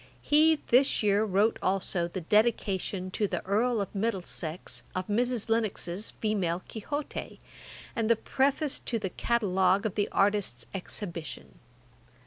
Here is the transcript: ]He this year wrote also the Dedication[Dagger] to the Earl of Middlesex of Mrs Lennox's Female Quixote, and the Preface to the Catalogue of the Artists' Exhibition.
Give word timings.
]He 0.33 0.61
this 0.69 1.03
year 1.03 1.23
wrote 1.23 1.59
also 1.61 2.07
the 2.07 2.21
Dedication[Dagger] 2.21 3.11
to 3.11 3.27
the 3.27 3.45
Earl 3.45 3.79
of 3.81 3.93
Middlesex 3.93 4.81
of 4.95 5.05
Mrs 5.05 5.47
Lennox's 5.47 6.09
Female 6.09 6.63
Quixote, 6.67 7.39
and 7.95 8.09
the 8.09 8.15
Preface 8.15 8.79
to 8.79 8.97
the 8.97 9.11
Catalogue 9.11 9.85
of 9.85 9.93
the 9.93 10.09
Artists' 10.11 10.65
Exhibition. 10.73 11.59